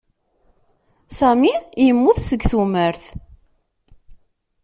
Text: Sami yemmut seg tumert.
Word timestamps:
Sami 1.17 1.53
yemmut 1.85 2.17
seg 2.27 2.41
tumert. 2.49 3.03